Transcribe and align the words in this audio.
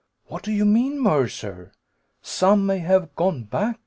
"What 0.25 0.41
do 0.41 0.51
you 0.51 0.65
mean. 0.65 0.99
Mercer? 0.99 1.71
'Some 2.23 2.65
may 2.65 2.79
have 2.79 3.15
gone 3.15 3.43
back?' 3.43 3.79